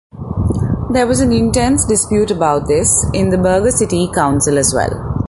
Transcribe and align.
There 0.89 1.05
was 1.05 1.19
an 1.19 1.31
intense 1.31 1.85
dispute 1.85 2.31
about 2.31 2.67
this 2.67 3.05
in 3.13 3.29
the 3.29 3.37
Burger 3.37 3.69
city 3.69 4.09
council 4.15 4.57
as 4.57 4.73
well. 4.73 5.09